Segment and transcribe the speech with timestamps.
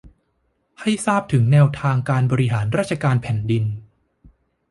[0.79, 3.63] ให้ทราบถึงแนวทางการบริหารราชการแผ่นดิน